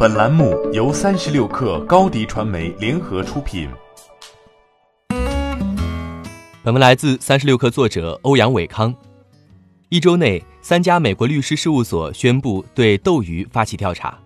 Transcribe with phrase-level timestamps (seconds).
[0.00, 3.68] 本栏目由三十六氪高低传媒联合出品。
[6.62, 8.94] 本文来自三十六氪作者欧阳伟康。
[9.88, 14.16] 一周内，三家美国律师事务所宣布对斗鱼发起调查。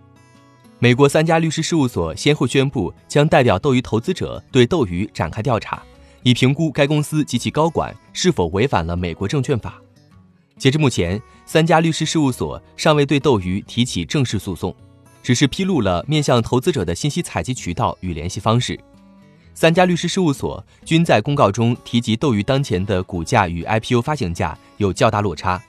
[0.77, 5.81] 美国三家律师事务所先后宣布将代表斗鱼投资者对斗鱼展开调查，
[6.21, 9.81] 以评估该公司及其高管是否违反了美国证券法。
[10.55, 14.71] 截至目前，三家律师事务所尚未对斗鱼提起正式诉讼，
[15.23, 18.77] 只是披露了面向投资者的信息采集渠道与联系方式。
[19.55, 25.61] 三家律师事务所均在公告中提及斗鱼当前的股价与 IPO 发行价有较大落差，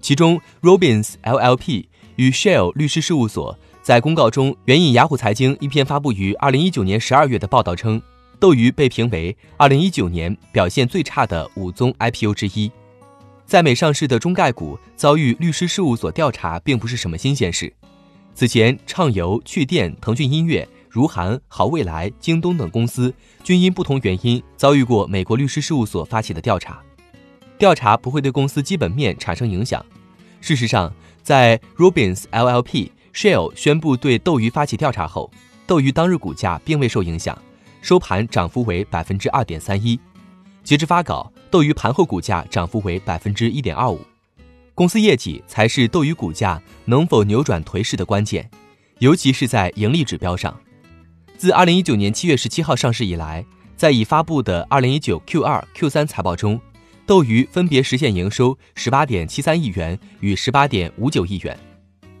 [0.00, 1.86] 其中 Robins LLP
[2.16, 8.02] 与 Shell 律师事务所在公告中援引雅虎财经一篇发布于2019年12月的报道称，
[8.38, 12.70] 斗鱼被评为2019年表现最差的五宗 IPO 之一。
[13.46, 17.72] 在美上市的中概股遭遇律师事务所调查，并不是什么新鲜事。
[18.40, 23.12] 此前，畅游、趣店、腾讯音乐、如涵、好未来、京东等公司
[23.44, 26.80] 均因不同原因遭遇过美国律师事务所发起的调查。
[27.58, 29.84] 调查不会对公司基本面产生影响。
[30.40, 30.90] 事实上，
[31.22, 35.30] 在 Robins LLP、Shell 宣布对斗鱼发起调查后，
[35.66, 37.38] 斗鱼当日股价并未受影响，
[37.82, 40.00] 收盘涨幅为百分之二点三一。
[40.64, 41.30] 截至发稿。
[41.50, 44.00] 斗鱼盘后股价涨幅为百分之一点二五，
[44.80, 48.50] 公司业绩才是斗鱼股价能否扭转颓势的关键，
[49.00, 50.58] 尤其是在盈利指标上。
[51.36, 53.44] 自二零一九年七月十七号上市以来，
[53.76, 56.58] 在已发布的二零一九 Q 二、Q 三财报中，
[57.04, 61.54] 斗鱼分别实现营收十八点七三亿元与十八点五九亿元，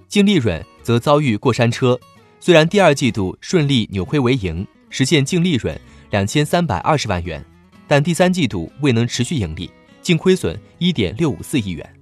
[0.06, 1.98] 净利润则遭遇过山车。
[2.40, 5.80] 虽然第二季度顺利扭亏为盈，实现净利润
[6.10, 7.42] 两千三百二十万元。
[7.88, 9.70] 但第三季度未能持续盈利，
[10.02, 11.99] 净亏损一点六五四亿元。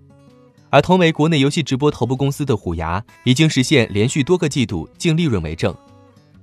[0.70, 5.74] 而同为国内游戏直播头部公司的虎牙，已经实现连续多个季度净利润为正。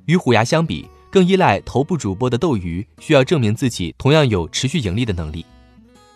[0.05, 5.45] 与虎牙相比，更依赖头部主播的斗鱼，需要证明自己同样有持续盈利的能力。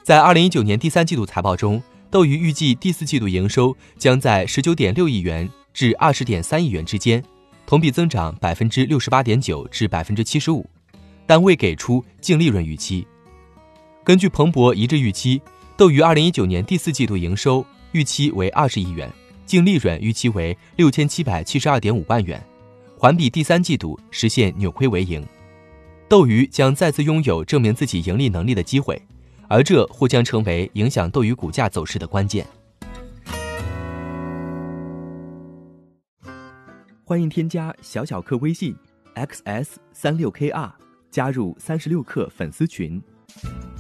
[0.03, 7.23] 在二零一九年第三季度财报中，斗鱼预计第四季度营收将在十九点六亿元至二十点三亿元之间，
[7.67, 10.67] 同比增长百分之六十八点九至百分之七十五，
[11.28, 13.05] 但未给出净利润预期。
[14.03, 15.39] 根据彭博一致预期，
[15.78, 19.11] 斗鱼二零一九年第四季度营收预期为二十亿元，
[19.45, 22.41] 净利润预期为六千七百七十二点五万元，
[22.97, 25.25] 环比第三季度实现扭亏为盈。
[26.07, 29.01] 斗鱼将再次拥有证明自己盈利能力的机会，
[29.47, 32.45] 而这或将成为影响斗鱼股价走势的关键。
[37.03, 38.75] 欢迎添加小小客微信
[39.16, 40.72] xs 三六 kr，
[41.09, 43.01] 加入三十六氪粉丝群。